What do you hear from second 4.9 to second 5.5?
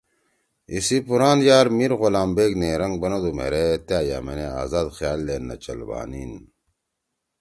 خیال دے